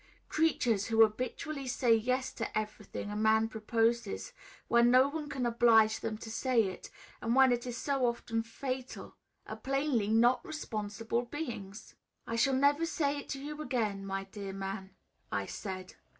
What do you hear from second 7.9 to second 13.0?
often fatal, are plainly not responsible beings." "I shall never